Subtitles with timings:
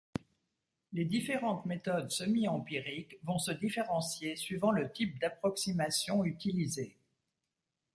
[0.93, 6.97] Les différentes méthodes semi-empiriques vont se différentier suivant le type d'approximation utilisée.